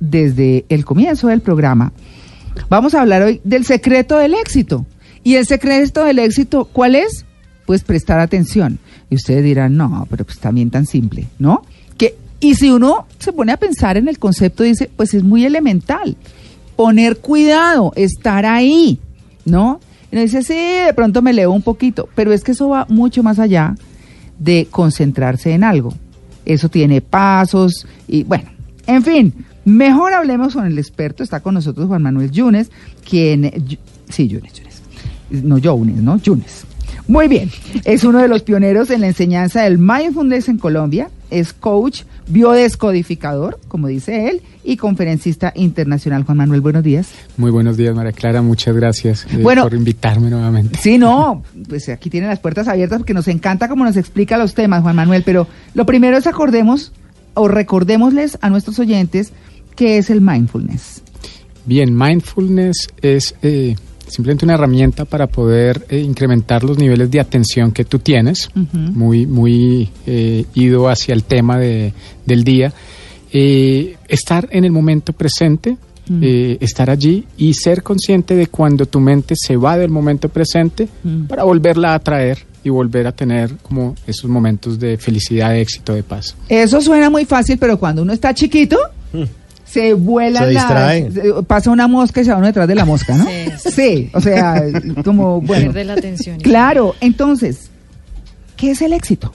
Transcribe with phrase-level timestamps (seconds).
[0.00, 1.92] desde el comienzo del programa,
[2.68, 4.86] vamos a hablar hoy del secreto del éxito.
[5.22, 7.24] ¿Y el secreto del éxito cuál es?
[7.66, 8.78] Pues prestar atención.
[9.10, 11.62] Y ustedes dirán, no, pero pues también tan simple, ¿no?
[11.98, 15.44] Que, y si uno se pone a pensar en el concepto, dice, pues es muy
[15.44, 16.16] elemental.
[16.74, 18.98] Poner cuidado, estar ahí,
[19.44, 19.80] ¿no?
[20.10, 20.54] Y uno dice, sí,
[20.86, 23.74] de pronto me leo un poquito, pero es que eso va mucho más allá
[24.38, 25.92] de concentrarse en algo.
[26.44, 28.50] Eso tiene pasos y bueno,
[28.86, 31.22] en fin, mejor hablemos con el experto.
[31.22, 32.70] Está con nosotros Juan Manuel Yunes,
[33.08, 33.50] quien...
[34.08, 34.82] Sí, Yunes, Yunes.
[35.30, 36.16] No Yunes, ¿no?
[36.18, 36.66] Yunes.
[37.10, 37.50] Muy bien,
[37.84, 43.58] es uno de los pioneros en la enseñanza del mindfulness en Colombia, es coach biodescodificador,
[43.66, 46.22] como dice él, y conferencista internacional.
[46.22, 47.08] Juan Manuel, buenos días.
[47.36, 48.42] Muy buenos días, María Clara.
[48.42, 50.78] Muchas gracias eh, por invitarme nuevamente.
[50.78, 54.54] Sí, no, pues aquí tienen las puertas abiertas porque nos encanta cómo nos explica los
[54.54, 55.24] temas, Juan Manuel.
[55.24, 56.92] Pero lo primero es acordemos
[57.34, 59.32] o recordémosles a nuestros oyentes
[59.80, 61.02] qué es el mindfulness.
[61.64, 63.74] Bien, mindfulness es eh,
[64.06, 69.26] simplemente una herramienta para poder eh, incrementar los niveles de atención que tú tienes, muy,
[69.26, 69.88] muy
[70.54, 71.92] ido hacia el tema de,
[72.26, 72.72] del día
[73.32, 75.76] eh, estar en el momento presente,
[76.08, 76.20] mm.
[76.22, 80.88] eh, estar allí y ser consciente de cuando tu mente se va del momento presente
[81.04, 81.26] mm.
[81.26, 85.94] para volverla a traer y volver a tener como esos momentos de felicidad, de éxito,
[85.94, 86.34] de paz.
[86.48, 88.76] Eso suena muy fácil, pero cuando uno está chiquito,
[89.12, 89.22] mm.
[89.70, 93.26] Se vuela, se pasa una mosca y se va uno detrás de la mosca, ¿no?
[93.58, 94.62] Sí, o sea,
[95.04, 95.72] como bueno.
[95.72, 96.40] la atención.
[96.40, 97.70] Claro, entonces,
[98.56, 99.32] ¿qué es el éxito?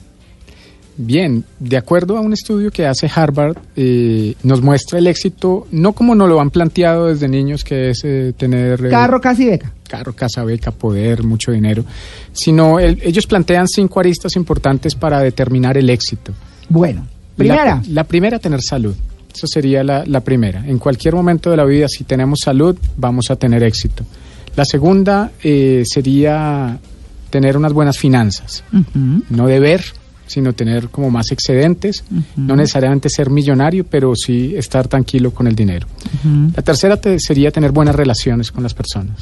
[0.98, 5.92] Bien, de acuerdo a un estudio que hace Harvard, eh, nos muestra el éxito no
[5.92, 8.86] como nos lo han planteado desde niños, que es eh, tener...
[8.86, 9.72] Eh, carro, casa y beca.
[9.88, 11.84] Carro, casa, beca, poder, mucho dinero,
[12.32, 16.32] sino ellos plantean cinco aristas importantes para determinar el éxito.
[16.68, 17.82] Bueno, primera.
[17.90, 18.96] La, primera, tener salud.
[19.36, 20.66] Eso sería la, primera.
[20.66, 24.02] En cualquier momento de la vida, si tenemos salud, vamos a tener éxito.
[24.56, 26.78] La segunda sería
[27.28, 28.64] tener unas buenas finanzas.
[29.28, 29.84] No deber
[30.26, 32.04] sino tener como más excedentes,
[32.36, 35.86] no necesariamente ser millonario, pero sí estar tranquilo con el dinero.
[36.54, 39.16] La tercera sería tener buenas relaciones con las personas.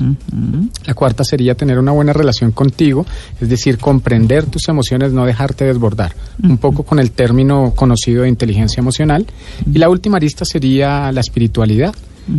[0.87, 3.06] La cuarta sería tener una buena relación contigo,
[3.41, 8.28] es decir, comprender tus emociones, no dejarte desbordar, un poco con el término conocido de
[8.28, 9.26] inteligencia emocional.
[9.72, 11.94] Y la última arista sería la espiritualidad,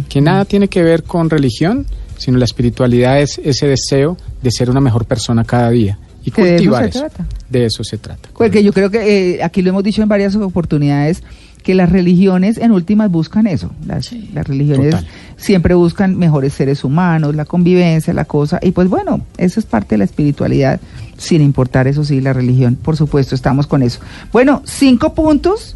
[0.09, 1.85] que nada tiene que ver con religión,
[2.17, 6.83] sino la espiritualidad es ese deseo de ser una mejor persona cada día y cultivar
[6.83, 6.99] de eso.
[6.99, 7.25] Se trata.
[7.49, 8.29] De eso se trata.
[8.37, 11.23] Porque yo creo que eh, aquí lo hemos dicho en varias oportunidades
[11.65, 13.71] que las religiones en últimas buscan eso.
[13.87, 14.95] Las, las religiones
[15.35, 18.59] siempre buscan mejores seres humanos, la convivencia, la cosa.
[18.61, 20.79] Y pues bueno, eso es parte de la espiritualidad,
[21.17, 22.75] sin importar eso sí, la religión.
[22.75, 23.99] Por supuesto, estamos con eso.
[24.31, 25.75] Bueno, cinco puntos,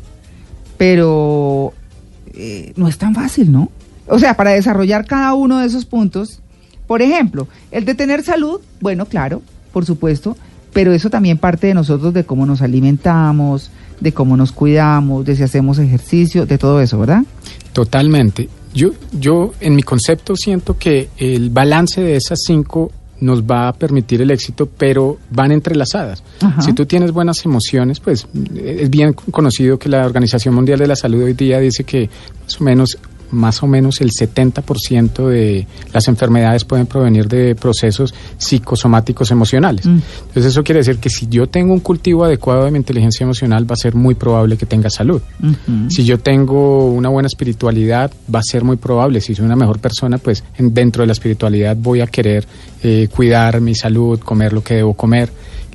[0.78, 1.74] pero
[2.36, 3.72] eh, no es tan fácil, ¿no?
[4.08, 6.40] O sea, para desarrollar cada uno de esos puntos,
[6.86, 10.36] por ejemplo, el de tener salud, bueno, claro, por supuesto,
[10.74, 15.36] pero eso también parte de nosotros, de cómo nos alimentamos, de cómo nos cuidamos, de
[15.36, 17.24] si hacemos ejercicio, de todo eso, ¿verdad?
[17.74, 18.50] Totalmente.
[18.74, 22.92] Yo, yo en mi concepto siento que el balance de esas cinco
[23.22, 26.24] nos va a permitir el éxito, pero van entrelazadas.
[26.62, 30.96] Si tú tienes buenas emociones, pues es bien conocido que la Organización Mundial de la
[30.96, 32.10] Salud hoy día dice que
[32.44, 32.98] más o menos
[33.32, 39.86] más o menos el 70% de las enfermedades pueden provenir de procesos psicosomáticos emocionales.
[39.86, 40.00] Mm.
[40.28, 43.70] Entonces eso quiere decir que si yo tengo un cultivo adecuado de mi inteligencia emocional
[43.70, 45.22] va a ser muy probable que tenga salud.
[45.90, 49.80] Si yo tengo una buena espiritualidad va a ser muy probable, si soy una mejor
[49.80, 52.46] persona, pues dentro de la espiritualidad voy a querer
[52.84, 55.30] eh, cuidar mi salud, comer lo que debo comer.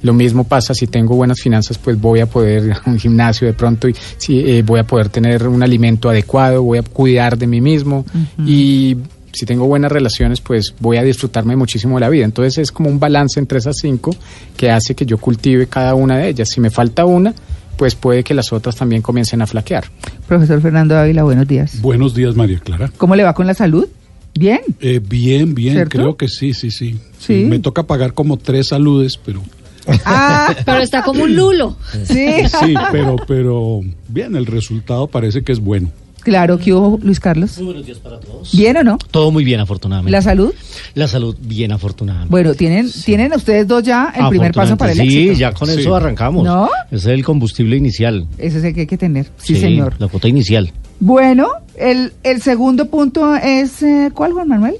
[0.04, 3.46] Lo mismo pasa si tengo buenas finanzas, pues voy a poder ir a un gimnasio
[3.46, 7.38] de pronto y si, eh, voy a poder tener un alimento adecuado, voy a cuidar
[7.38, 8.04] de mí mismo
[8.46, 8.98] y
[9.32, 12.26] si tengo buenas relaciones, pues voy a disfrutarme muchísimo de la vida.
[12.26, 14.14] Entonces es como un balance entre esas cinco
[14.58, 16.50] que hace que yo cultive cada una de ellas.
[16.50, 17.34] Si me falta una,
[17.78, 19.84] pues puede que las otras también comiencen a flaquear.
[20.28, 21.80] Profesor Fernando Ávila, buenos días.
[21.80, 22.92] Buenos días, María Clara.
[22.98, 23.88] ¿Cómo le va con la salud?
[24.34, 24.60] ¿Bien?
[24.80, 27.46] Eh, bien, bien, creo que sí, sí, sí, sí.
[27.48, 29.40] Me toca pagar como tres saludes, pero...
[30.04, 31.76] Ah, pero está como un lulo.
[32.04, 32.28] Sí.
[32.46, 35.90] Sí, pero, pero bien, el resultado parece que es bueno.
[36.24, 37.58] Claro, ¿qué hubo, Luis Carlos?
[37.58, 38.50] Muy buenos días para todos.
[38.56, 38.96] ¿Bien o no?
[39.10, 40.10] Todo muy bien, afortunadamente.
[40.10, 40.54] ¿La salud?
[40.94, 42.30] La salud, bien, afortunadamente.
[42.30, 45.34] Bueno, ¿tienen, ¿tienen ustedes dos ya el primer paso para el éxito?
[45.34, 46.42] Sí, ya con eso arrancamos.
[46.42, 46.70] ¿No?
[46.86, 48.26] Ese es el combustible inicial.
[48.38, 49.96] Ese es el que hay que tener, sí, señor.
[49.98, 50.72] La cuota inicial.
[50.98, 54.76] Bueno, el, el segundo punto es, eh, ¿cuál, Juan Manuel?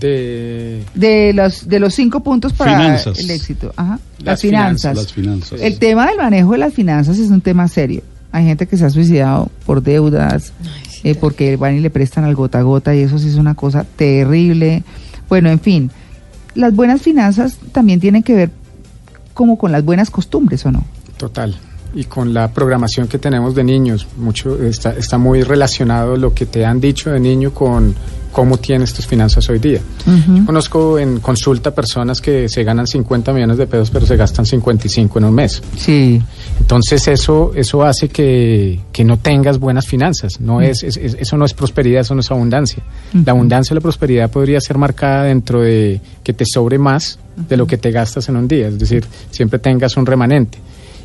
[0.00, 3.98] De de los de los cinco puntos para el éxito Ajá.
[4.18, 4.96] Las, finanzas.
[4.96, 5.60] las, finanzas.
[5.60, 8.02] el tema del manejo de las finanzas es un tema serio
[8.32, 10.52] hay gente que se ha suicidado por deudas
[11.04, 13.54] eh, porque van y le prestan al gota a gota y eso sí es una
[13.54, 14.82] cosa terrible.
[15.28, 15.90] Bueno, en fin,
[16.56, 18.50] las buenas finanzas también tienen que ver
[19.34, 20.84] como con las buenas costumbres, ¿o no?
[21.16, 21.54] Total
[21.94, 24.06] y con la programación que tenemos de niños.
[24.16, 27.94] Mucho está, está muy relacionado lo que te han dicho de niño con
[28.34, 29.80] cómo tienes tus finanzas hoy día.
[30.04, 34.44] Yo conozco en consulta personas que se ganan 50 millones de pesos pero se gastan
[34.44, 35.62] 55 en un mes.
[35.76, 36.20] Sí.
[36.58, 40.40] Entonces eso eso hace que, que no tengas buenas finanzas.
[40.40, 42.82] No es, eso no es prosperidad, eso no es abundancia.
[43.24, 47.56] La abundancia y la prosperidad podría ser marcada dentro de que te sobre más de
[47.56, 50.58] lo que te gastas en un día, es decir, siempre tengas un remanente.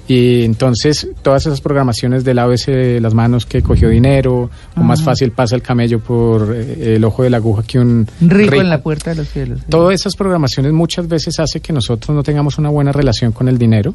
[0.10, 5.32] Y entonces todas esas programaciones del ABC las manos que cogió dinero, o más fácil
[5.32, 8.82] pasa el camello por eh, el ojo de la aguja que un rico, en la
[8.82, 9.62] puerta de los cielos.
[9.70, 13.60] Todas esas programaciones muchas veces hace que nosotros no tengamos una buena relación con el
[13.60, 13.94] dinero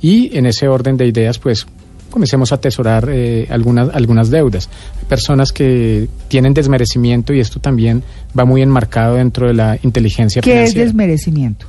[0.00, 1.64] y en ese orden de ideas pues
[2.10, 4.68] comencemos a atesorar eh, algunas, algunas deudas.
[4.98, 8.02] Hay personas que tienen desmerecimiento y esto también
[8.36, 10.72] va muy enmarcado dentro de la inteligencia financiera.
[10.72, 11.66] ¿Qué es desmerecimiento?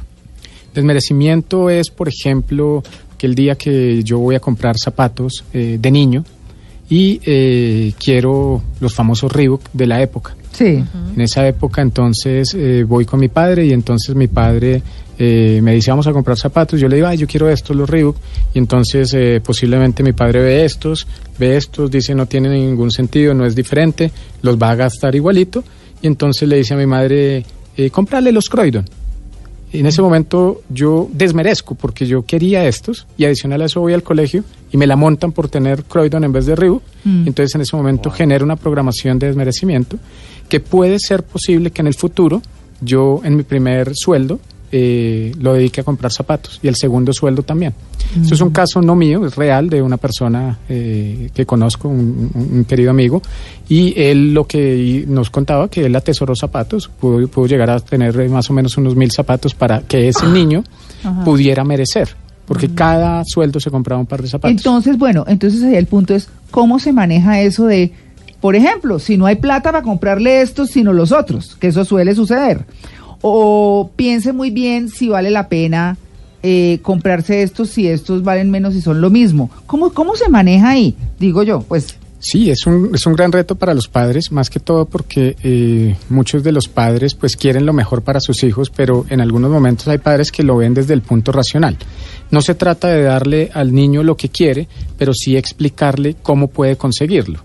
[0.73, 2.81] Desmerecimiento es, por ejemplo,
[3.25, 6.23] el día que yo voy a comprar zapatos eh, de niño
[6.89, 10.35] y eh, quiero los famosos Reebok de la época.
[10.51, 10.83] Sí.
[11.15, 14.81] En esa época entonces eh, voy con mi padre y entonces mi padre
[15.15, 16.81] me dice vamos a comprar zapatos.
[16.81, 18.17] Yo le digo, ay, yo quiero estos, los Reebok.
[18.53, 21.07] Y entonces posiblemente mi padre ve estos,
[21.39, 24.11] ve estos, dice no tiene ningún sentido, no es diferente,
[24.41, 25.63] los va a gastar igualito.
[26.01, 27.45] Y entonces le dice a mi madre,
[27.91, 28.83] comprarle los Croydon
[29.79, 34.03] en ese momento yo desmerezco porque yo quería estos y adicional a eso voy al
[34.03, 36.83] colegio y me la montan por tener Croydon en vez de Reebok.
[37.03, 37.27] Mm.
[37.27, 39.97] Entonces en ese momento genero una programación de desmerecimiento
[40.47, 42.41] que puede ser posible que en el futuro
[42.81, 44.39] yo en mi primer sueldo
[44.75, 46.59] eh, lo dedique a comprar zapatos.
[46.63, 47.75] Y el segundo sueldo también.
[48.19, 52.65] Esto es un caso no mío, es real de una persona eh, que conozco, un,
[52.67, 53.21] querido amigo,
[53.69, 58.49] y él lo que nos contaba que él atesoró zapatos, pudo, llegar a tener más
[58.49, 60.63] o menos unos mil zapatos para que ese niño
[61.23, 62.09] pudiera merecer.
[62.47, 64.57] Porque cada sueldo se compraba un par de zapatos.
[64.57, 67.93] Entonces, bueno, entonces ahí el punto es cómo se maneja eso de,
[68.41, 72.15] por ejemplo, si no hay plata para comprarle estos, sino los otros, que eso suele
[72.15, 72.65] suceder
[73.25, 75.97] o piense muy bien si vale la pena
[76.43, 79.49] eh, comprarse estos, si estos valen menos y son lo mismo.
[79.65, 80.93] ¿Cómo, ¿Cómo se maneja ahí?
[81.17, 81.95] Digo yo, pues...
[82.19, 85.95] Sí, es un, es un gran reto para los padres, más que todo porque eh,
[86.09, 89.87] muchos de los padres pues quieren lo mejor para sus hijos, pero en algunos momentos
[89.87, 91.77] hay padres que lo ven desde el punto racional.
[92.29, 94.67] No se trata de darle al niño lo que quiere,
[94.97, 97.39] pero sí explicarle cómo puede conseguirlo.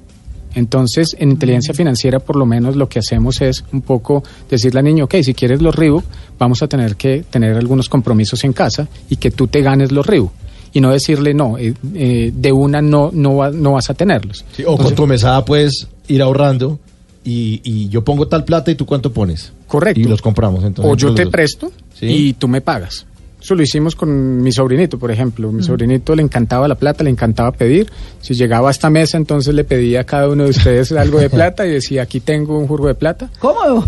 [0.54, 4.86] Entonces, en inteligencia financiera, por lo menos lo que hacemos es un poco decirle al
[4.86, 6.04] niño, ok, si quieres los Reebok,
[6.38, 10.06] vamos a tener que tener algunos compromisos en casa y que tú te ganes los
[10.06, 10.32] Reebok.
[10.72, 14.44] Y no decirle, no, eh, eh, de una no, no, no vas a tenerlos.
[14.66, 16.78] o con tu mesada puedes ir ahorrando
[17.24, 19.52] y, yo pongo tal plata y tú cuánto pones.
[19.66, 20.00] Correcto.
[20.00, 20.64] Y los compramos.
[20.64, 23.06] Entonces, o yo te presto y tú me pagas.
[23.48, 25.50] Eso lo hicimos con mi sobrinito, por ejemplo.
[25.50, 27.90] Mi sobrinito le encantaba la plata, le encantaba pedir.
[28.20, 31.30] Si llegaba a esta mesa, entonces le pedía a cada uno de ustedes algo de
[31.30, 33.30] plata y decía, aquí tengo un jurgo de plata.
[33.38, 33.86] ¿Cómo?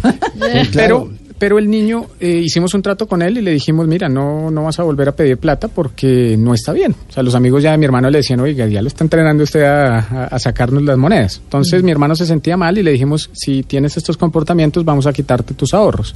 [0.72, 4.50] pero, pero el niño, eh, hicimos un trato con él y le dijimos, mira, no,
[4.50, 6.94] no vas a volver a pedir plata porque no está bien.
[7.10, 9.44] O sea, los amigos ya de mi hermano le decían, oiga, ya lo está entrenando
[9.44, 11.38] usted a, sacarnos las monedas.
[11.44, 15.12] Entonces mi hermano se sentía mal y le dijimos, si tienes estos comportamientos, vamos a
[15.12, 16.14] quitarte tus ahorros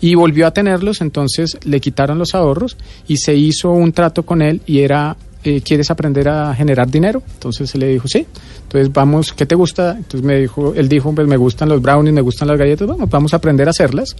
[0.00, 2.76] y volvió a tenerlos, entonces le quitaron los ahorros
[3.06, 7.22] y se hizo un trato con él y era, eh, ¿quieres aprender a generar dinero?
[7.34, 8.26] Entonces él le dijo, sí.
[8.62, 9.96] Entonces vamos, ¿qué te gusta?
[9.96, 13.10] Entonces me dijo, él dijo, pues me gustan los brownies, me gustan las galletas, vamos,
[13.10, 14.14] vamos a aprender a hacerlas.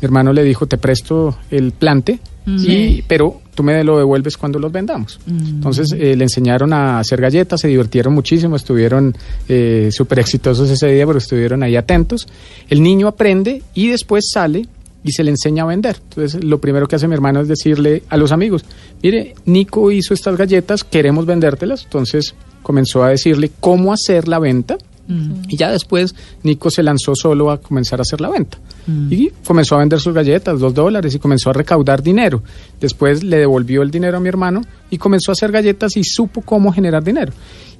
[0.00, 4.58] Mi hermano le dijo, te presto el plante, y, pero tú me lo devuelves cuando
[4.58, 5.20] los vendamos.
[5.28, 9.14] Entonces eh, le enseñaron a hacer galletas, se divirtieron muchísimo, estuvieron
[9.48, 12.26] eh, súper exitosos ese día, pero estuvieron ahí atentos.
[12.68, 14.66] El niño aprende y después sale
[15.04, 15.96] y se le enseña a vender.
[16.02, 18.64] Entonces, lo primero que hace mi hermano es decirle a los amigos,
[19.02, 21.84] mire, Nico hizo estas galletas, queremos vendértelas.
[21.84, 24.76] Entonces, comenzó a decirle cómo hacer la venta.
[25.08, 25.42] Mm.
[25.48, 28.58] Y ya después Nico se lanzó solo a comenzar a hacer la venta.
[28.86, 29.12] Mm.
[29.12, 32.42] Y comenzó a vender sus galletas, dos dólares, y comenzó a recaudar dinero.
[32.80, 36.42] Después le devolvió el dinero a mi hermano y comenzó a hacer galletas y supo
[36.42, 37.32] cómo generar dinero.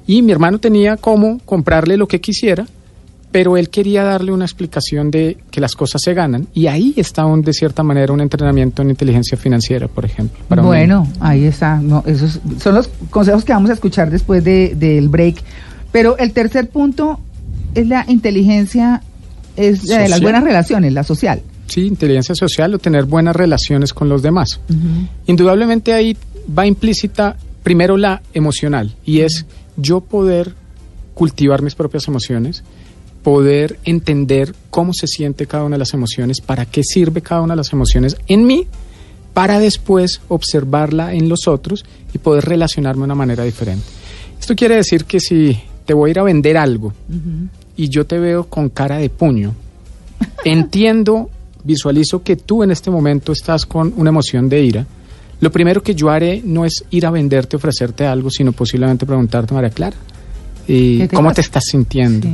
[0.07, 2.67] Y mi hermano tenía cómo comprarle lo que quisiera
[3.33, 7.25] pero él quería darle una explicación de que las cosas se ganan y ahí está
[7.27, 10.63] un, de cierta manera un entrenamiento en inteligencia financiera, por ejemplo.
[10.63, 11.77] bueno, ahí está.
[11.77, 15.43] No, esos son los consejos que vamos a escuchar después de, del break.
[15.93, 17.21] Pero el tercer punto
[17.75, 19.03] es la inteligencia,
[19.57, 21.43] es de las buenas relaciones, la social.
[21.67, 24.61] Sí, inteligencia social o tener buenas relaciones con los demás.
[25.27, 26.17] Indudablemente ahí
[26.59, 29.47] va implícita primero la emocional y es
[29.77, 30.55] yo poder
[31.15, 32.65] cultivar mis propias emociones
[33.23, 37.55] poder entender cómo se siente cada una de las emociones, para qué sirve cada una
[37.55, 38.67] de las emociones en mí,
[39.35, 43.85] para después observarla en los otros y poder relacionarme de una manera diferente.
[44.39, 46.93] Esto quiere decir que si te voy a ir a vender algo
[47.77, 49.55] y yo te veo con cara de puño,
[50.45, 51.31] entiendo,
[51.63, 54.87] visualizo que tú en este momento estás con una emoción de ira,
[55.41, 59.55] lo primero que yo haré no es ir a venderte, ofrecerte algo, sino posiblemente preguntarte,
[59.55, 59.97] María Clara,
[60.69, 62.29] ¿y ¿cómo te estás sintiendo?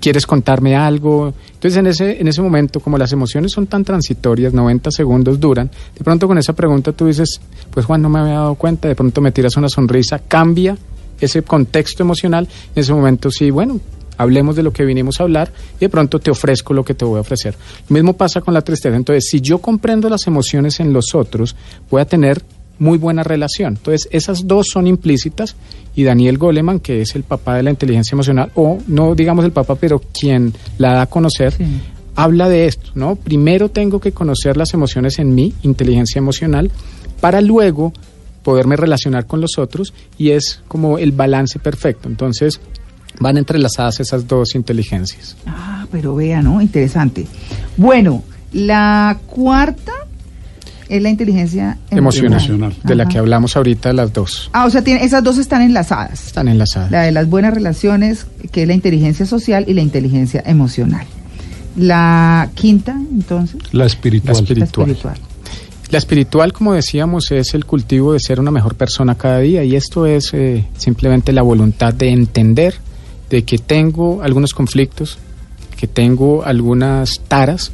[0.00, 1.34] ¿Quieres contarme algo?
[1.52, 5.70] Entonces, en ese, en ese momento, como las emociones son tan transitorias, 90 segundos duran,
[5.96, 7.40] de pronto con esa pregunta tú dices,
[7.70, 10.76] pues Juan, no me había dado cuenta, de pronto me tiras una sonrisa, cambia
[11.20, 13.78] ese contexto emocional, en ese momento sí, bueno,
[14.16, 17.04] hablemos de lo que vinimos a hablar y de pronto te ofrezco lo que te
[17.04, 17.56] voy a ofrecer.
[17.88, 18.94] Lo mismo pasa con la tristeza.
[18.94, 21.56] Entonces, si yo comprendo las emociones en los otros,
[21.90, 22.42] voy a tener
[22.80, 23.76] muy buena relación.
[23.76, 25.54] Entonces, esas dos son implícitas
[25.94, 29.52] y Daniel Goleman, que es el papá de la inteligencia emocional, o no digamos el
[29.52, 31.54] papá, pero quien la da a conocer,
[32.16, 33.14] habla de esto, ¿no?
[33.16, 36.70] Primero tengo que conocer las emociones en mí, inteligencia emocional,
[37.20, 37.92] para luego
[38.42, 42.08] poderme relacionar con los otros y es como el balance perfecto.
[42.08, 42.60] Entonces,
[43.20, 45.36] van entrelazadas esas dos inteligencias.
[45.46, 46.62] Ah, pero vea, ¿no?
[46.62, 47.26] Interesante.
[47.76, 48.22] Bueno,
[48.52, 49.92] la cuarta
[50.90, 54.50] es la inteligencia emocional, de la que hablamos ahorita, las dos.
[54.52, 56.26] Ah, o sea, tiene, esas dos están enlazadas.
[56.26, 56.90] Están enlazadas.
[56.90, 61.06] La de las buenas relaciones, que es la inteligencia social, y la inteligencia emocional.
[61.76, 63.60] La quinta, entonces.
[63.72, 64.34] La espiritual.
[64.34, 65.16] La espiritual.
[65.90, 66.52] La espiritual.
[66.52, 70.34] como decíamos, es el cultivo de ser una mejor persona cada día y esto es
[70.34, 72.74] eh, simplemente la voluntad de entender
[73.28, 75.18] de que tengo algunos conflictos,
[75.76, 77.72] que tengo algunas taras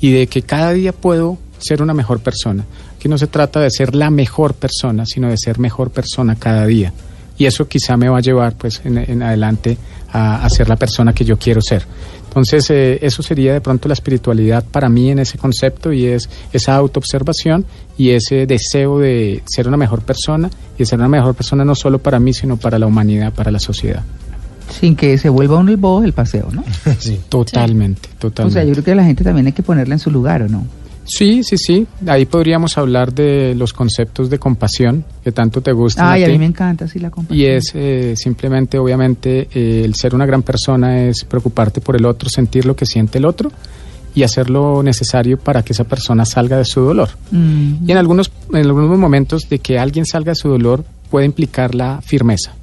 [0.00, 2.64] y de que cada día puedo ser una mejor persona.
[2.96, 6.66] Aquí no se trata de ser la mejor persona, sino de ser mejor persona cada
[6.66, 6.92] día.
[7.38, 9.76] Y eso quizá me va a llevar pues en, adelante
[10.12, 11.84] a, ser la persona que yo quiero ser.
[12.28, 16.28] Entonces, eh, eso sería de pronto la espiritualidad para mí en ese concepto y es
[16.52, 17.64] esa autoobservación
[17.98, 21.74] y ese deseo de ser una mejor persona y de ser una mejor persona no
[21.74, 24.02] solo para mí, sino para la humanidad, para la sociedad
[24.80, 26.64] sin que se vuelva un bobo el paseo, ¿no?
[26.98, 28.42] sí, totalmente, totalmente.
[28.42, 30.48] O sea, yo creo que la gente también hay que ponerla en su lugar, ¿o
[30.48, 30.66] no?
[31.06, 31.86] Sí, sí, sí.
[32.06, 36.06] Ahí podríamos hablar de los conceptos de compasión que tanto te gustan.
[36.06, 37.38] Ay, a, mí me encanta, sí, la compasión.
[37.38, 42.04] Y es eh, simplemente, obviamente, eh, el ser una gran persona es preocuparte por el
[42.04, 43.50] otro, sentir lo que siente el otro
[44.14, 47.10] y hacer lo necesario para que esa persona salga de su dolor.
[47.30, 47.88] Mm.
[47.88, 51.74] Y en algunos, en algunos momentos de que alguien salga de su dolor puede implicar
[51.74, 52.54] la firmeza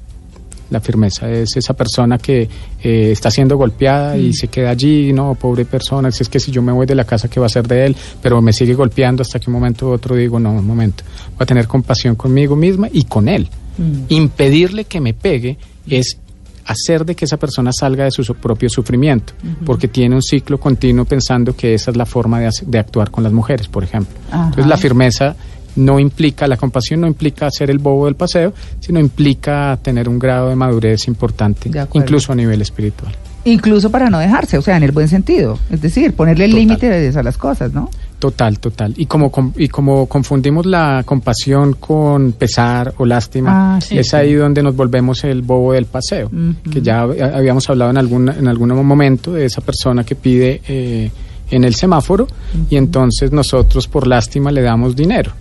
[0.70, 1.30] la firmeza.
[1.30, 2.48] Es esa persona que
[2.82, 4.34] eh, está siendo golpeada y mm.
[4.34, 7.06] se queda allí, no, pobre persona, si es que si yo me voy de la
[7.06, 7.96] casa, ¿qué va a ser de él?
[8.22, 11.44] Pero me sigue golpeando hasta que un momento u otro digo, no, un momento, voy
[11.44, 13.50] a tener compasión conmigo misma y con él.
[13.78, 14.06] Mm.
[14.10, 16.18] Impedirle que me pegue es
[16.66, 19.34] hacer de que esa persona salga de su propio sufrimiento,
[19.66, 23.24] porque tiene un ciclo continuo pensando que esa es la forma de, de actuar con
[23.24, 24.16] las mujeres, por ejemplo.
[24.32, 25.36] Entonces la firmeza
[25.76, 30.20] no implica, la compasión no implica ser el bobo del paseo, sino implica tener un
[30.20, 33.16] grado de madurez importante, incluso a nivel espiritual.
[33.46, 37.24] Incluso para no dejarse, o sea, en el buen sentido, es decir, ponerle límites a
[37.24, 37.90] las cosas, ¿no?
[38.18, 38.94] Total, total.
[38.96, 44.64] Y como, y como confundimos la compasión con pesar o lástima, ah, es ahí donde
[44.64, 46.32] nos volvemos el bobo del paseo,
[46.72, 51.12] que ya habíamos hablado en algún, en algún momento de esa persona que pide eh,
[51.52, 52.28] en el semáforo
[52.70, 55.34] y entonces nosotros por lástima le damos dinero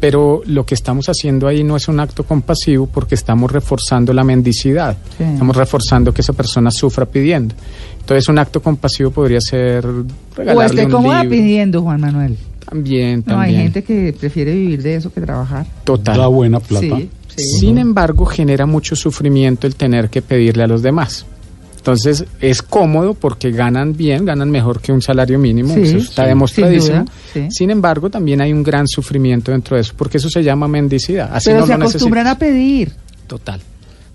[0.00, 4.24] pero lo que estamos haciendo ahí no es un acto compasivo porque estamos reforzando la
[4.24, 7.54] mendicidad, estamos reforzando que esa persona sufra pidiendo.
[8.00, 9.84] Entonces un acto compasivo podría ser
[10.36, 12.36] regalarle o esté cómoda pidiendo, Juan Manuel.
[12.68, 13.24] También, también.
[13.24, 15.66] No, hay gente que prefiere vivir de eso que trabajar.
[15.84, 16.16] Total.
[16.16, 16.98] Da buena plata.
[17.36, 21.26] Sin embargo, genera mucho sufrimiento el tener que pedirle a los demás.
[21.86, 27.04] Entonces es cómodo porque ganan bien, ganan mejor que un salario mínimo, eso está demostradísimo.
[27.48, 31.30] Sin embargo, también hay un gran sufrimiento dentro de eso, porque eso se llama mendicidad.
[31.32, 32.92] Así pero se acostumbran a pedir.
[33.28, 33.60] Total.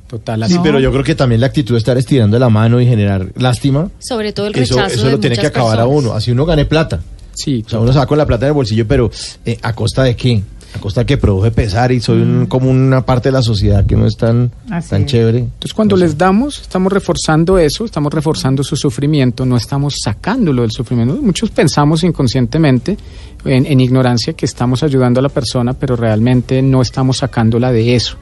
[0.06, 2.86] Total, Sí, pero yo creo que también la actitud de estar estirando la mano y
[2.86, 3.90] generar lástima.
[4.00, 4.88] Sobre todo el rechazo.
[4.88, 6.12] Eso, eso lo tiene que acabar a uno.
[6.12, 7.00] Así uno gane plata.
[7.34, 7.64] Sí.
[7.66, 9.10] O sea, uno saca con la plata del bolsillo, pero
[9.46, 10.44] eh, ¿a costa de qué?
[10.74, 12.48] A costa que produce pesar y soy un, mm.
[12.48, 14.52] como una parte de la sociedad que no es tan,
[14.90, 15.40] tan chévere.
[15.40, 20.72] Entonces cuando les damos, estamos reforzando eso, estamos reforzando su sufrimiento, no estamos sacándolo del
[20.72, 21.22] sufrimiento.
[21.22, 22.98] Muchos pensamos inconscientemente,
[23.46, 28.18] en, ignorancia, que estamos ayudando a la persona, pero realmente no estamos sacándola de eso.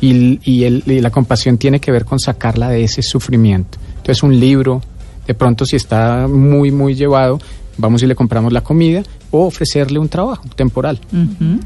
[0.00, 3.78] Y, y, el, y la compasión tiene que ver con sacarla de ese sufrimiento.
[3.96, 4.82] Entonces un libro,
[5.26, 7.38] de pronto si está muy, muy llevado,
[7.76, 11.00] vamos y le compramos la comida o ofrecerle un trabajo temporal.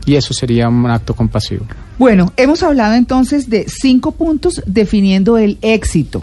[0.06, 1.66] Y eso sería un acto compasivo.
[1.98, 6.22] Bueno, hemos hablado entonces de cinco puntos definiendo el éxito.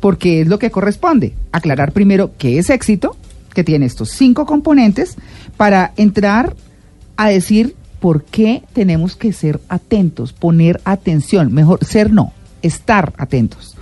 [0.00, 1.34] porque es lo que corresponde.
[1.52, 3.16] Aclarar primero qué es éxito,
[3.54, 5.16] que tiene estos cinco componentes,
[5.56, 6.54] para entrar
[7.16, 12.32] a decir por qué tenemos que ser atentos, poner atención, mejor ser no,
[12.62, 13.76] estar atentos.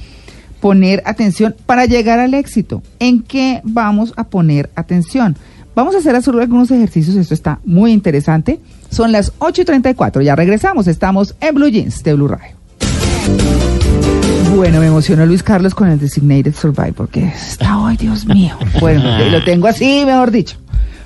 [0.67, 2.83] Poner atención para llegar al éxito.
[2.99, 5.37] ¿En qué vamos a poner atención?
[5.77, 8.59] Vamos a hacer algunos ejercicios, esto está muy interesante.
[8.91, 12.57] Son las 8.34, ya regresamos, estamos en Blue Jeans de Blue Radio.
[14.57, 18.57] Bueno, me emocionó Luis Carlos con el Designated Survivor, porque está hoy, Dios mío.
[18.81, 20.57] Bueno, lo tengo así, mejor dicho.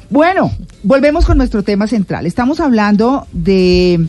[0.09, 0.51] Bueno,
[0.83, 2.25] volvemos con nuestro tema central.
[2.25, 4.09] Estamos hablando de,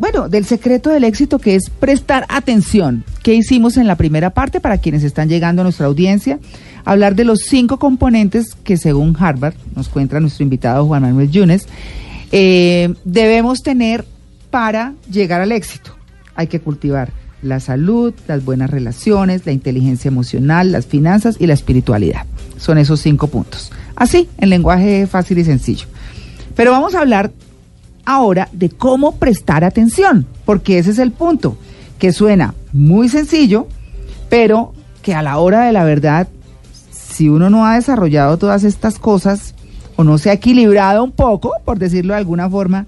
[0.00, 3.04] bueno, del secreto del éxito que es prestar atención.
[3.22, 6.38] ¿Qué hicimos en la primera parte para quienes están llegando a nuestra audiencia?
[6.86, 11.66] Hablar de los cinco componentes que según Harvard, nos cuenta nuestro invitado Juan Manuel Yunes,
[12.32, 14.06] eh, debemos tener
[14.50, 15.94] para llegar al éxito.
[16.34, 21.52] Hay que cultivar la salud, las buenas relaciones, la inteligencia emocional, las finanzas y la
[21.52, 22.24] espiritualidad.
[22.56, 23.70] Son esos cinco puntos.
[23.96, 25.88] Así, en lenguaje fácil y sencillo.
[26.56, 27.32] Pero vamos a hablar
[28.04, 31.56] ahora de cómo prestar atención, porque ese es el punto,
[31.98, 33.66] que suena muy sencillo,
[34.28, 36.28] pero que a la hora de la verdad,
[36.90, 39.54] si uno no ha desarrollado todas estas cosas
[39.96, 42.86] o no se ha equilibrado un poco, por decirlo de alguna forma,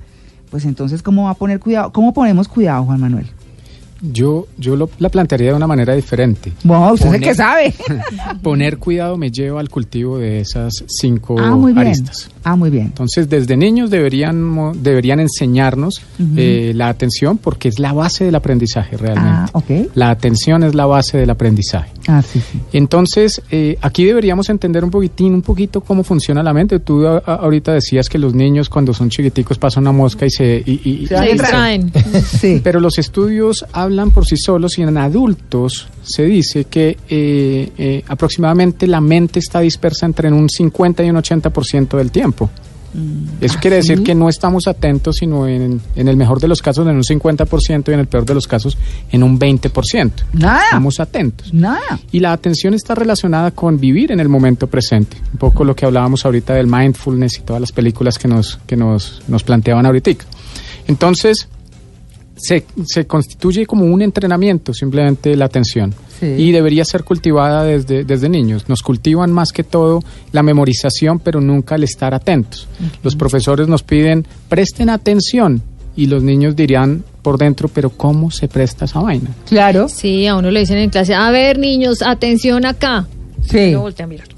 [0.50, 1.92] pues entonces, ¿cómo va a poner cuidado?
[1.92, 3.30] ¿Cómo ponemos cuidado, Juan Manuel?
[4.02, 6.52] Yo, yo lo, la plantearía de una manera diferente.
[6.64, 7.72] Wow, usted es que sabe.
[8.42, 11.86] poner cuidado me lleva al cultivo de esas cinco ah, muy bien.
[11.86, 12.28] aristas.
[12.44, 12.86] Ah, muy bien.
[12.86, 16.02] Entonces, desde niños deberían, deberían enseñarnos
[16.36, 19.30] eh, la atención porque es la base del aprendizaje realmente.
[19.30, 19.88] Ah, okay.
[19.94, 21.90] La atención es la base del aprendizaje.
[22.08, 22.58] Ah, sí, sí.
[22.72, 26.80] Entonces, eh, aquí deberíamos entender un poquitín, un poquito cómo funciona la mente.
[26.80, 30.62] Tú ahorita decías que los niños cuando son chiquiticos pasan una mosca y se...
[30.66, 31.92] Y, se distraen.
[32.24, 32.60] sí.
[32.62, 37.70] Pero los estudios hablan hablan por sí solos y en adultos se dice que eh,
[37.76, 42.50] eh, aproximadamente la mente está dispersa entre un 50 y un 80% del tiempo.
[42.94, 43.42] Mm.
[43.44, 46.86] Eso quiere decir que no estamos atentos, sino en, en, el mejor de los casos
[46.86, 48.76] en un 50% y en el peor de los casos
[49.10, 50.12] en un 20%.
[50.34, 50.64] Nada.
[50.64, 51.52] Estamos atentos.
[51.54, 52.00] Nada.
[52.10, 55.16] Y la atención está relacionada con vivir en el momento presente.
[55.32, 58.76] Un poco lo que hablábamos ahorita del mindfulness y todas las películas que nos, que
[58.76, 60.02] nos, nos planteaban ahorita.
[60.88, 61.48] Entonces,
[62.36, 68.28] se, se constituye como un entrenamiento simplemente la atención y debería ser cultivada desde, desde
[68.28, 68.68] niños.
[68.68, 72.68] Nos cultivan más que todo la memorización, pero nunca el estar atentos.
[73.02, 75.62] Los profesores nos piden, presten atención
[75.96, 79.30] y los niños dirían por dentro, pero ¿cómo se presta esa vaina?
[79.46, 79.88] Claro.
[79.88, 83.06] Sí, a uno le dicen en clase, a ver niños, atención acá.
[83.48, 83.72] Sí.
[83.72, 84.28] No a mirar.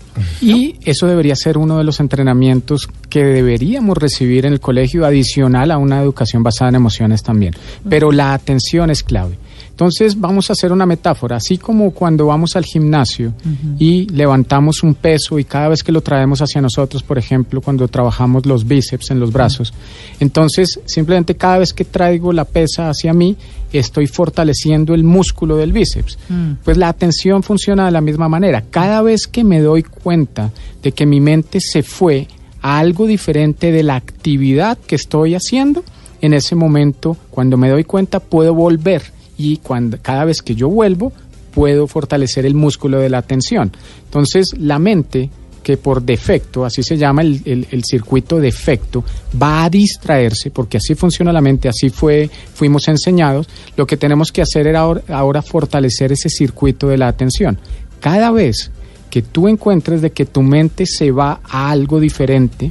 [0.41, 5.71] Y eso debería ser uno de los entrenamientos que deberíamos recibir en el colegio adicional
[5.71, 7.55] a una educación basada en emociones también.
[7.89, 9.37] Pero la atención es clave.
[9.75, 13.35] Entonces vamos a hacer una metáfora, así como cuando vamos al gimnasio
[13.77, 17.89] y levantamos un peso y cada vez que lo traemos hacia nosotros, por ejemplo, cuando
[17.89, 19.75] trabajamos los bíceps en los brazos,
[20.21, 23.37] entonces simplemente cada vez que traigo la pesa hacia mí,
[23.73, 26.21] estoy fortaleciendo el músculo del bíceps.
[26.29, 26.53] Mm.
[26.63, 28.63] Pues la atención funciona de la misma manera.
[28.71, 30.53] Cada vez que me doy cuenta
[30.85, 32.29] de que mi mente se fue
[32.63, 35.83] a algo diferente de la actividad que estoy haciendo,
[36.21, 39.61] en ese momento, cuando me doy cuenta, puedo volver y
[40.03, 41.13] cada vez que yo vuelvo
[41.53, 43.73] puedo fortalecer el músculo de la atención.
[44.05, 45.31] Entonces la mente
[45.63, 49.03] que por defecto, así se llama el, el, circuito defecto,
[49.41, 54.31] va a distraerse, porque así funciona la mente, así fue, fuimos enseñados, lo que tenemos
[54.31, 57.59] que hacer era ahora, ahora fortalecer ese circuito de la atención.
[57.99, 58.71] Cada vez
[59.09, 62.71] que tú encuentres de que tu mente se va a algo diferente,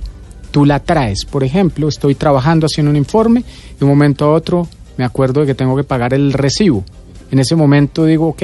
[0.51, 1.25] tú la traes.
[1.25, 3.43] Por ejemplo, estoy trabajando haciendo un informe,
[3.79, 6.83] de un momento a otro me acuerdo de que tengo que pagar el recibo.
[7.31, 8.43] En ese momento digo, ok,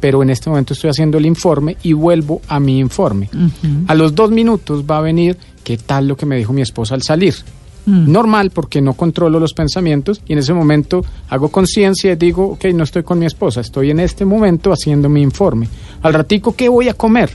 [0.00, 3.28] pero en este momento estoy haciendo el informe y vuelvo a mi informe.
[3.86, 6.94] A los dos minutos va a venir, ¿qué tal lo que me dijo mi esposa
[6.94, 7.34] al salir?
[7.86, 8.10] Mm.
[8.12, 12.66] Normal porque no controlo los pensamientos y en ese momento hago conciencia y digo, ok,
[12.74, 15.68] no estoy con mi esposa, estoy en este momento haciendo mi informe.
[16.02, 17.30] Al ratico, ¿qué voy a comer?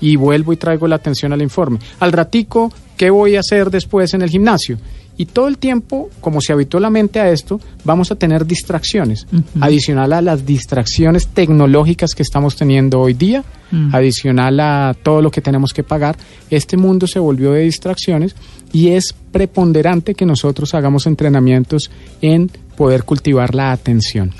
[0.00, 1.78] Y vuelvo y traigo la atención al informe.
[2.00, 4.78] Al ratico, ¿qué voy a hacer después en el gimnasio?
[5.20, 9.26] Y todo el tiempo, como se habitó la mente a esto, vamos a tener distracciones.
[9.60, 13.92] Adicional a las distracciones tecnológicas que estamos teniendo hoy día, mm.
[13.92, 16.16] adicional a todo lo que tenemos que pagar,
[16.50, 18.36] este mundo se volvió de distracciones
[18.72, 21.90] y es preponderante que nosotros hagamos entrenamientos
[22.22, 24.30] en poder cultivar la atención.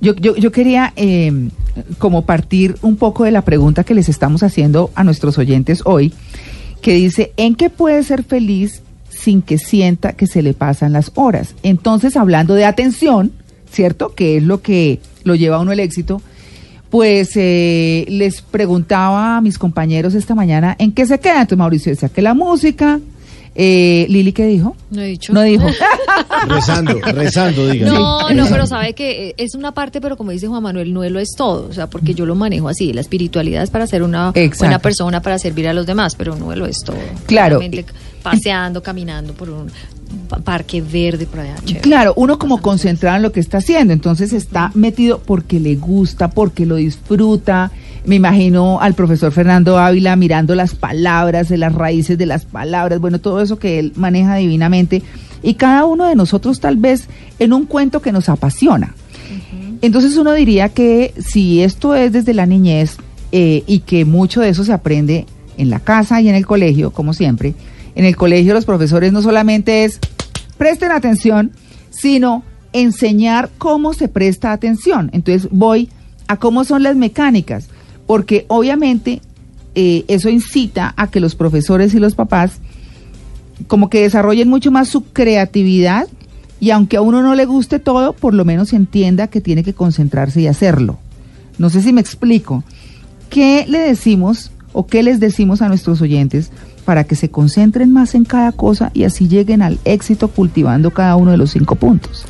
[0.00, 1.50] Yo, yo, yo quería eh,
[1.98, 6.14] como partir un poco de la pregunta que les estamos haciendo a nuestros oyentes hoy,
[6.80, 8.80] que dice, ¿en qué puede ser feliz
[9.20, 11.54] sin que sienta que se le pasan las horas.
[11.62, 13.32] Entonces, hablando de atención,
[13.70, 14.14] ¿cierto?
[14.14, 16.22] Que es lo que lo lleva a uno el éxito.
[16.88, 21.42] pues eh, les preguntaba a mis compañeros esta mañana en qué se queda.
[21.42, 22.98] Entonces Mauricio decía que la música,
[23.54, 24.74] eh, Lili, ¿qué dijo?
[24.90, 25.32] No he dicho.
[25.32, 25.68] No dijo.
[26.48, 27.86] rezando, rezando, diga.
[27.86, 31.20] No, no, pero sabe que es una parte, pero como dice Juan Manuel, no lo
[31.20, 31.68] es todo.
[31.68, 32.92] O sea, porque yo lo manejo así.
[32.92, 36.56] La espiritualidad es para ser una buena persona, para servir a los demás, pero no
[36.56, 36.96] lo es todo.
[37.26, 37.60] Claro.
[38.22, 39.70] Paseando, caminando por un
[40.44, 41.56] parque verde por allá.
[41.80, 46.30] Claro, uno como concentrado en lo que está haciendo, entonces está metido porque le gusta,
[46.30, 47.70] porque lo disfruta
[48.04, 53.00] me imagino al profesor Fernando Ávila mirando las palabras, de las raíces de las palabras,
[53.00, 55.02] bueno, todo eso que él maneja divinamente.
[55.42, 58.94] Y cada uno de nosotros tal vez en un cuento que nos apasiona.
[59.82, 62.96] Entonces uno diría que si esto es desde la niñez
[63.32, 66.90] eh, y que mucho de eso se aprende en la casa y en el colegio,
[66.90, 67.54] como siempre,
[68.00, 69.98] en el colegio los profesores no solamente es
[70.56, 71.52] presten atención,
[71.90, 75.10] sino enseñar cómo se presta atención.
[75.12, 75.90] Entonces voy
[76.26, 77.68] a cómo son las mecánicas
[78.06, 79.20] porque obviamente
[79.74, 82.60] eh, eso incita a que los profesores y los papás
[83.66, 86.08] como que desarrollen mucho más su creatividad
[86.58, 89.74] y aunque a uno no le guste todo, por lo menos entienda que tiene que
[89.74, 90.98] concentrarse y hacerlo.
[91.58, 92.64] No sé si me explico.
[93.28, 96.50] ¿Qué le decimos o qué les decimos a nuestros oyentes
[96.90, 101.14] para que se concentren más en cada cosa y así lleguen al éxito cultivando cada
[101.14, 102.24] uno de los cinco puntos?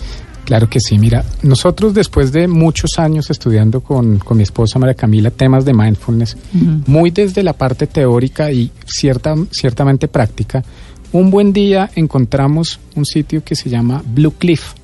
[0.45, 4.93] Claro que sí, mira, nosotros después de muchos años estudiando con, con mi esposa María
[4.93, 6.37] Camila temas de mindfulness,
[6.87, 10.63] muy desde la parte teórica y cierta, ciertamente práctica,
[11.13, 14.75] un buen día encontramos un sitio que se llama Blue Cliff,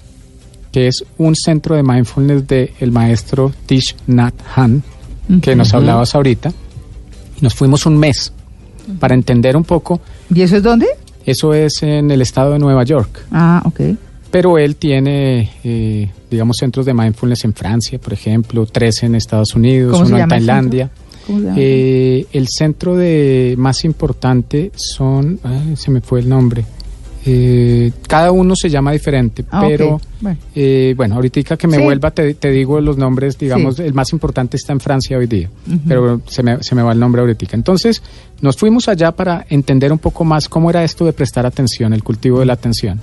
[0.73, 4.83] que es un centro de mindfulness del el maestro Tish Nat Han,
[5.43, 6.51] que nos hablabas ahorita.
[7.43, 8.33] Nos fuimos un mes
[8.99, 10.01] para entender un poco.
[10.33, 10.87] ¿Y eso es dónde?
[11.25, 13.27] Eso es en el estado de Nueva York.
[13.31, 13.81] Ah, ok
[14.37, 19.55] pero él tiene, eh, digamos, centros de mindfulness en Francia, por ejemplo, tres en Estados
[19.55, 20.91] Unidos, uno en Tailandia.
[21.57, 25.41] Eh, el centro de más importante son,
[25.75, 26.67] se me fue el nombre.
[27.29, 30.01] Eh, cada uno se llama diferente, ah, pero
[30.97, 31.17] bueno.
[31.17, 35.19] ahorita que me vuelva te, digo los nombres, digamos, el más importante está en Francia
[35.19, 35.51] hoy día,
[35.89, 37.57] pero se me, se me va el nombre ahorita.
[37.57, 38.01] Entonces,
[38.41, 42.05] nos fuimos allá para entender un poco más cómo era esto de prestar atención, el
[42.05, 43.01] cultivo de la atención.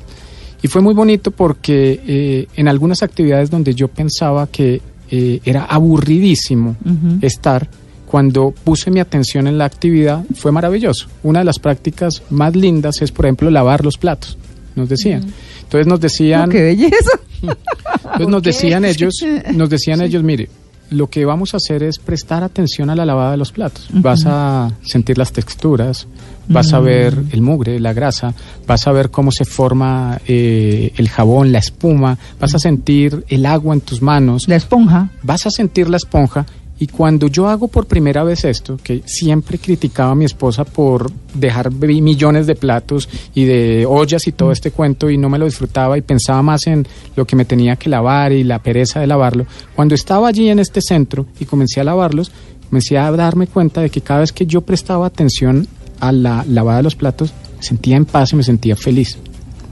[0.62, 4.82] Y fue muy bonito porque eh, en algunas actividades donde yo pensaba que
[5.12, 6.78] eh, era aburridísimo
[7.22, 7.68] estar,
[8.14, 11.08] cuando puse mi atención en la actividad fue maravilloso.
[11.24, 14.38] Una de las prácticas más lindas es, por ejemplo, lavar los platos,
[14.76, 15.34] nos decían.
[15.64, 16.48] Entonces nos decían...
[16.52, 17.20] ¡Qué belleza!
[17.42, 19.16] Entonces nos decían ellos,
[19.56, 20.48] nos decían ellos, mire,
[20.92, 23.88] lo que vamos a hacer es prestar atención a la lavada de los platos.
[23.92, 26.06] Vas a sentir las texturas,
[26.48, 28.36] vas a ver el mugre, la grasa,
[28.68, 33.48] vas a ver cómo se forma eh, el jabón, la espuma, vas a sentir el
[33.48, 34.48] agua en tus manos.
[34.48, 35.10] La esponja.
[35.24, 36.46] Vas a sentir la esponja
[36.80, 41.12] y cuando yo hago por primera vez esto, que siempre criticaba a mi esposa por
[41.34, 45.46] dejar millones de platos y de ollas y todo este cuento y no me lo
[45.46, 49.08] disfrutaba y pensaba más en lo que me tenía que lavar y la pereza de
[49.08, 52.32] lavarlo, cuando estaba allí en este centro y comencé a lavarlos,
[52.70, 55.68] comencé a darme cuenta de que cada vez que yo prestaba atención
[56.00, 59.18] a la lavada de los platos, me sentía en paz y me sentía feliz.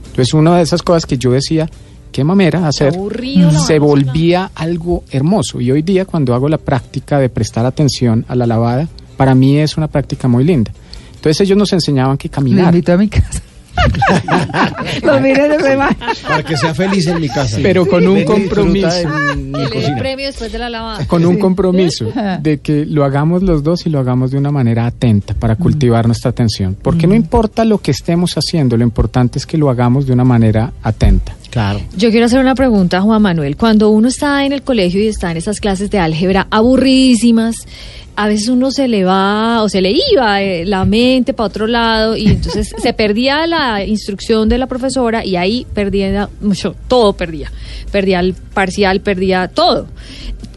[0.06, 1.68] Entonces una de esas cosas que yo decía,
[2.12, 2.94] qué mamera hacer,
[3.66, 5.60] se volvía algo hermoso.
[5.60, 9.58] Y hoy día cuando hago la práctica de prestar atención a la lavada, para mí
[9.58, 10.70] es una práctica muy linda.
[11.14, 12.68] Entonces ellos nos enseñaban que caminar.
[12.68, 13.42] a mi casa.
[15.02, 17.58] Para que sea feliz en mi casa.
[17.62, 19.08] Pero con un compromiso.
[19.74, 21.06] el premio después de la lavada.
[21.06, 24.86] Con un compromiso de que lo hagamos los dos y lo hagamos de una manera
[24.86, 26.76] atenta para cultivar nuestra atención.
[26.80, 30.24] Porque no importa lo que estemos haciendo, lo importante es que lo hagamos de una
[30.24, 31.34] manera atenta.
[31.52, 31.82] Claro.
[31.94, 33.58] Yo quiero hacer una pregunta a Juan Manuel.
[33.58, 37.66] Cuando uno está en el colegio y está en esas clases de álgebra aburridísimas,
[38.16, 41.66] a veces uno se le va o se le iba eh, la mente para otro
[41.66, 47.12] lado y entonces se perdía la instrucción de la profesora y ahí perdía mucho, todo
[47.12, 47.52] perdía.
[47.90, 49.88] Perdía el parcial, perdía todo.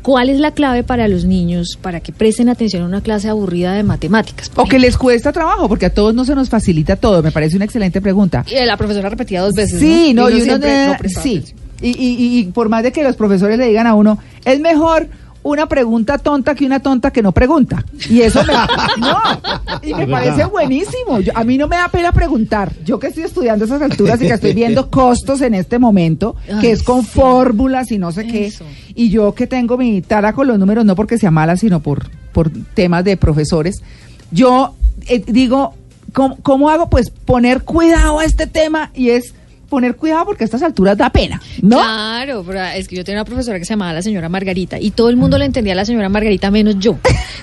[0.05, 3.73] ¿Cuál es la clave para los niños para que presten atención a una clase aburrida
[3.73, 4.51] de matemáticas?
[4.55, 7.23] O que les cuesta trabajo, porque a todos no se nos facilita todo.
[7.23, 8.45] Me parece una excelente pregunta.
[8.47, 9.79] Y la profesora repetía dos veces.
[9.79, 10.59] Sí, no, y, uno,
[11.23, 11.43] sí.
[11.81, 15.09] Y, y, y por más de que los profesores le digan a uno, es mejor
[15.45, 17.85] una pregunta tonta que una tonta que no pregunta.
[18.09, 18.53] Y eso me,
[18.97, 19.17] no,
[19.83, 21.19] y me parece buenísimo.
[21.35, 22.73] a mí no me da pena preguntar.
[22.83, 26.71] Yo que estoy estudiando esas alturas y que estoy viendo costos en este momento, que
[26.71, 28.51] es con fórmulas y no sé qué.
[28.95, 32.09] Y yo que tengo mi tara con los números, no porque sea mala, sino por,
[32.31, 33.83] por temas de profesores.
[34.31, 34.73] Yo
[35.05, 35.75] eh, digo,
[36.11, 36.89] ¿cómo, ¿cómo hago?
[36.89, 41.09] Pues poner cuidado a este tema y es poner cuidado porque a estas alturas da
[41.09, 41.77] pena, ¿no?
[41.77, 44.91] Claro, pero es que yo tenía una profesora que se llamaba la señora Margarita y
[44.91, 46.97] todo el mundo le entendía a la señora Margarita menos yo,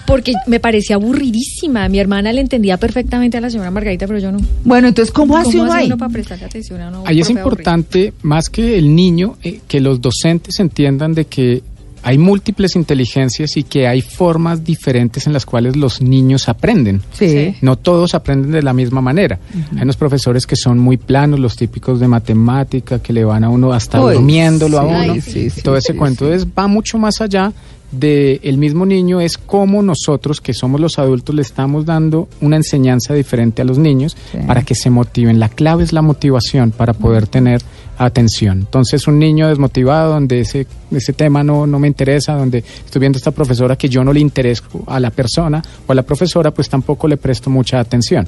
[0.07, 1.89] porque me parecía aburridísima.
[1.89, 4.39] Mi hermana le entendía perfectamente a la señora Margarita, pero yo no.
[4.65, 5.91] Bueno, entonces, ¿cómo, hace uno ahí?
[5.91, 10.59] para prestarle atención a Ahí es importante, más que el niño, eh, que los docentes
[10.61, 11.63] entiendan de que
[12.03, 17.03] hay múltiples inteligencias y que hay formas diferentes en las cuales los niños aprenden.
[17.13, 17.55] Sí.
[17.61, 19.39] No todos aprenden de la misma manera.
[19.77, 23.49] Hay unos profesores que son muy planos, los típicos de matemática, que le van a
[23.49, 25.15] uno hasta durmiéndolo a uno.
[25.63, 26.25] todo ese cuento.
[26.25, 27.53] Entonces va mucho más allá
[27.93, 32.57] del el mismo niño es cómo nosotros, que somos los adultos, le estamos dando una
[32.57, 35.39] enseñanza diferente a los niños para que se motiven.
[35.39, 37.63] La clave es la motivación para poder tener
[38.05, 38.61] atención.
[38.61, 43.17] Entonces, un niño desmotivado donde ese, ese tema no, no me interesa, donde estoy viendo
[43.17, 46.51] a esta profesora que yo no le intereso a la persona o a la profesora,
[46.51, 48.27] pues tampoco le presto mucha atención.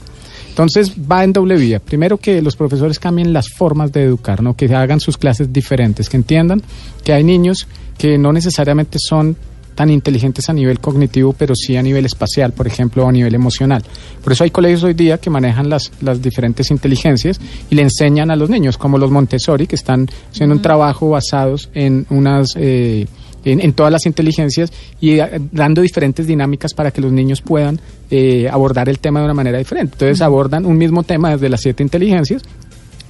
[0.48, 1.80] Entonces va en doble vía.
[1.80, 4.54] Primero que los profesores cambien las formas de educar, ¿no?
[4.54, 6.62] que hagan sus clases diferentes, que entiendan
[7.02, 7.66] que hay niños
[7.98, 9.36] que no necesariamente son
[9.74, 13.34] tan inteligentes a nivel cognitivo, pero sí a nivel espacial, por ejemplo, o a nivel
[13.34, 13.82] emocional.
[14.22, 18.30] Por eso hay colegios hoy día que manejan las, las diferentes inteligencias y le enseñan
[18.30, 22.54] a los niños, como los Montessori, que están haciendo un trabajo basados en unas...
[22.56, 23.06] Eh,
[23.44, 28.48] en, todas las inteligencias y eh, dando diferentes dinámicas para que los niños puedan eh,
[28.50, 29.94] abordar el tema de una manera diferente.
[29.94, 32.42] Entonces abordan un mismo tema desde las siete inteligencias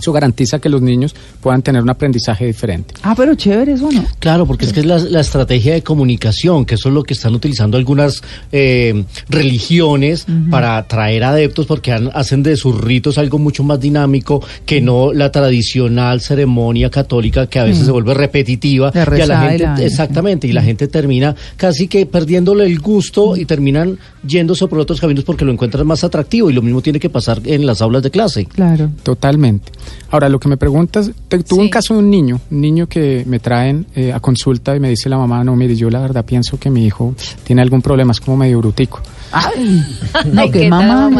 [0.04, 2.94] eso garantiza que los niños puedan tener un aprendizaje diferente.
[3.02, 4.04] Ah, pero chévere eso, ¿no?
[4.18, 7.34] Claro, porque es que es la, estrategia de comunicación, que eso es lo que están
[7.34, 8.20] utilizando algunas
[8.52, 14.82] eh, religiones para atraer adeptos, porque hacen de sus ritos algo mucho más dinámico que
[14.82, 18.92] no la tradicional ceremonia católica que a veces se vuelve repetitiva.
[18.94, 23.46] y a la gente, exactamente, y la gente termina casi que perdiéndole el gusto y
[23.46, 26.50] terminan yéndose por otros caminos porque lo encuentran más atractivo.
[26.50, 28.44] Y lo mismo tiene que pasar en las aulas de clase.
[28.46, 28.90] Claro.
[29.02, 29.72] Totalmente.
[30.10, 33.40] Ahora, lo que me preguntas, tuve un caso de un niño, un niño que me
[33.40, 36.58] traen eh, a consulta y me dice la mamá, no, mire, yo la verdad pienso
[36.58, 39.00] que mi hijo tiene algún problema, es como medio brutico.
[39.32, 39.84] Ay,
[40.32, 41.10] no, que mamá.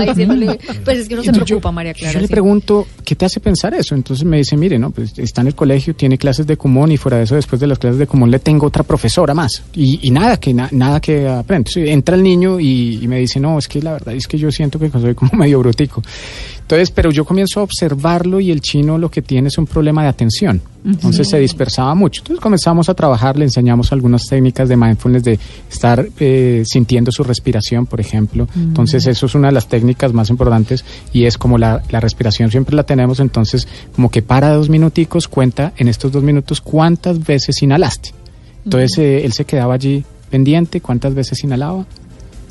[0.84, 2.14] pues es que no se preocupa, María Clara.
[2.14, 3.94] Yo le pregunto, ¿qué te hace pensar eso?
[3.94, 6.96] Entonces me dice, mire, no, pues está en el colegio, tiene clases de común y
[6.96, 9.62] fuera de eso, después de las clases de común le tengo otra profesora más.
[9.74, 11.70] Y, nada, que nada que aprende.
[11.90, 14.52] entra el niño y, y, me dice, no, es que la verdad es que yo
[14.52, 16.02] siento que soy como medio brutico.
[16.64, 20.02] Entonces, pero yo comienzo a observarlo y el chino lo que tiene es un problema
[20.02, 20.60] de atención.
[20.84, 22.20] Entonces se dispersaba mucho.
[22.22, 25.38] Entonces comenzamos a trabajar, le enseñamos algunas técnicas de mindfulness de
[25.70, 28.46] estar eh, sintiendo su respiración, por ejemplo.
[28.54, 32.76] Entonces eso es una de las técnicas más importantes y es como la, respiración siempre
[32.76, 37.62] la tenemos, entonces como que para dos minuticos cuenta en estos dos minutos cuántas veces
[37.62, 38.10] inhalaste.
[38.64, 41.86] Entonces eh, él se quedaba allí pendiente, cuántas veces inhalaba.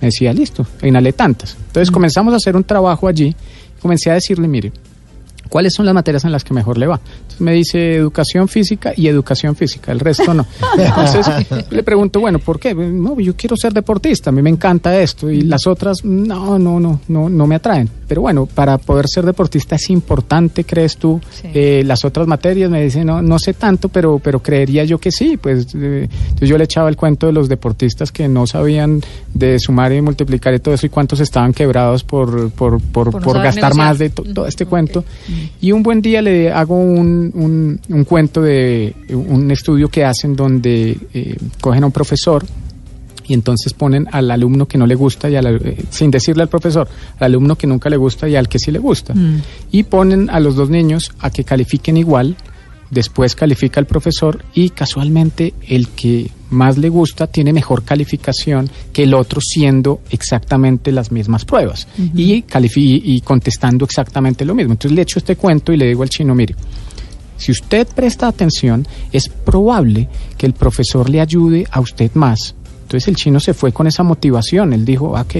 [0.01, 1.55] Me decía, listo, inhalé tantas.
[1.67, 3.35] Entonces comenzamos a hacer un trabajo allí
[3.83, 4.71] comencé a decirle, mire,
[5.53, 6.99] ¿cuáles son las materias en las que mejor le va?
[7.39, 10.45] Me dice educación física y educación física, el resto no.
[10.77, 11.25] Entonces
[11.69, 12.73] le pregunto, bueno, ¿por qué?
[12.73, 16.79] No, yo quiero ser deportista, a mí me encanta esto y las otras no, no,
[16.79, 17.89] no, no, no me atraen.
[18.07, 21.19] Pero bueno, para poder ser deportista es importante, ¿crees tú?
[21.43, 25.11] Eh, las otras materias me dicen, no, no sé tanto, pero, pero creería yo que
[25.11, 25.37] sí.
[25.37, 26.07] Pues eh,
[26.39, 29.01] yo le echaba el cuento de los deportistas que no sabían
[29.33, 33.75] de sumar y multiplicar y todo eso y cuántos estaban quebrados por, por, por, gastar
[33.75, 35.03] más de todo este cuento.
[35.61, 40.97] Y un buen día le hago un, un, cuento de un estudio que hacen donde
[41.13, 42.45] eh, cogen a un profesor
[43.25, 46.87] y entonces ponen al alumno que no le gusta y eh, sin decirle al profesor,
[47.19, 49.13] al alumno que nunca le gusta y al que sí le gusta.
[49.13, 49.41] Mm.
[49.71, 52.35] Y ponen a los dos niños a que califiquen igual,
[52.89, 59.03] después califica el profesor y casualmente el que más le gusta tiene mejor calificación que
[59.03, 64.73] el otro siendo exactamente las mismas pruebas y, y contestando exactamente lo mismo.
[64.73, 66.55] Entonces le echo este cuento y le digo al chino, mire,
[67.43, 72.55] si usted presta atención, es probable que el profesor le ayude a usted más.
[72.83, 75.35] Entonces el chino se fue con esa motivación, él dijo, ok,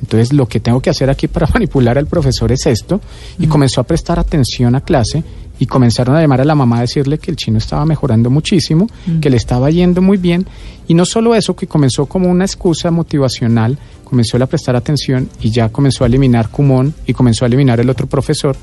[0.00, 3.00] entonces lo que tengo que hacer aquí para manipular al profesor es esto,
[3.36, 5.24] y comenzó a prestar atención a clase
[5.58, 8.86] y comenzaron a llamar a la mamá a decirle que el chino estaba mejorando muchísimo,
[9.20, 10.46] que le estaba yendo muy bien,
[10.86, 15.50] y no solo eso, que comenzó como una excusa motivacional, comenzó a prestar atención y
[15.50, 18.56] ya comenzó a eliminar Cumón y comenzó a eliminar el otro profesor.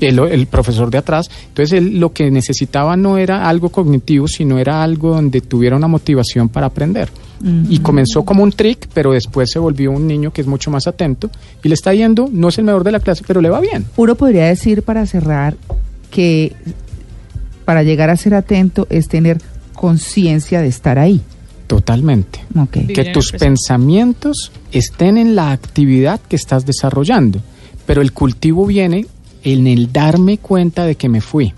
[0.00, 1.28] El, el, profesor de atrás.
[1.48, 5.88] Entonces, él, lo que necesitaba no era algo cognitivo, sino era algo donde tuviera una
[5.88, 7.08] motivación para aprender.
[7.68, 10.86] Y comenzó como un trick, pero después se volvió un niño que es mucho más
[10.86, 11.28] atento
[11.64, 13.84] y le está yendo, no es el mejor de la clase, pero le va bien.
[13.96, 15.56] Uno podría decir para cerrar
[16.12, 16.52] que
[17.64, 19.38] para llegar a ser atento es tener
[19.74, 21.20] conciencia de estar ahí.
[21.66, 22.44] Totalmente.
[22.70, 27.40] Que tus pensamientos estén en la actividad que estás desarrollando,
[27.86, 29.06] pero el cultivo viene
[29.42, 31.52] en el darme cuenta de que me fui.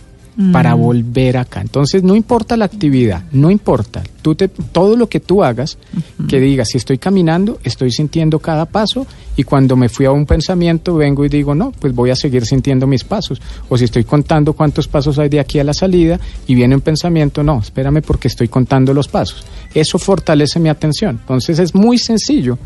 [0.50, 0.80] para mm.
[0.80, 1.60] volver acá.
[1.60, 4.02] Entonces, no importa la actividad, no importa.
[4.20, 5.78] Tú te, todo lo que tú hagas,
[6.26, 10.26] que digas, si estoy caminando, estoy sintiendo cada paso y cuando me fui a un
[10.26, 13.40] pensamiento, vengo y digo, no, pues voy a seguir sintiendo mis pasos.
[13.68, 16.18] O si estoy contando cuántos pasos hay de aquí a la salida
[16.48, 19.44] y viene un pensamiento, no, espérame porque estoy contando los pasos.
[19.72, 21.18] Eso fortalece mi atención.
[21.20, 22.58] Entonces, es muy sencillo,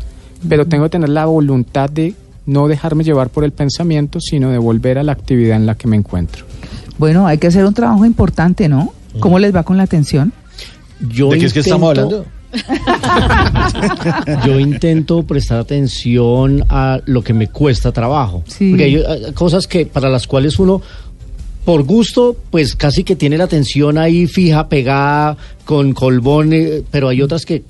[0.47, 2.15] pero tengo que tener la voluntad de
[2.49, 5.87] no dejarme llevar por el pensamiento, sino de volver a la actividad en la que
[5.87, 6.45] me encuentro.
[6.97, 8.93] Bueno, hay que hacer un trabajo importante, ¿no?
[9.19, 10.33] ¿Cómo les va con la atención?
[11.11, 12.25] Yo ¿De qué es que estamos hablando?
[14.45, 18.43] yo intento prestar atención a lo que me cuesta trabajo.
[18.45, 20.81] Porque hay cosas que para las cuales uno
[21.63, 26.51] por gusto, pues casi que tiene la atención ahí fija, pegada, con colbón,
[26.89, 27.63] pero hay otras que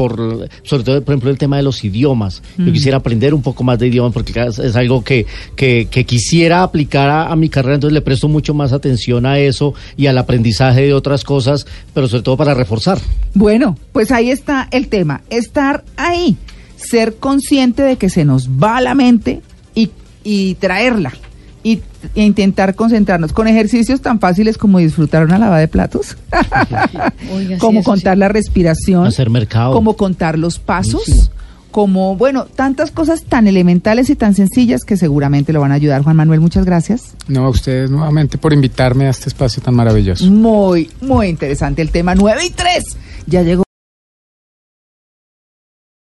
[0.00, 2.42] por, sobre todo, por ejemplo, el tema de los idiomas.
[2.56, 2.72] Yo mm.
[2.72, 7.36] quisiera aprender un poco más de idiomas porque es algo que, que, quisiera aplicar a,
[7.36, 11.22] mi carrera, entonces le presto mucho más atención a eso y al aprendizaje de otras
[11.22, 12.98] cosas, pero sobre todo para reforzar.
[13.34, 16.38] Bueno, pues ahí está el tema, estar ahí,
[16.76, 19.42] ser consciente de que se nos va la mente
[19.74, 19.90] y,
[20.24, 21.12] y traerla
[21.62, 21.80] y,
[22.14, 26.16] e intentar concentrarnos con ejercicios tan fáciles como disfrutar una lavada de platos,
[27.58, 31.30] como contar la respiración, hacer mercado, como contar los pasos.
[31.70, 36.02] Como, bueno, tantas cosas tan elementales y tan sencillas que seguramente lo van a ayudar.
[36.02, 37.14] Juan Manuel, muchas gracias.
[37.28, 40.24] No, a ustedes nuevamente por invitarme a este espacio tan maravilloso.
[40.24, 42.16] Muy, muy interesante el tema.
[42.16, 42.84] 9 y 3.
[43.28, 43.62] Ya llegó.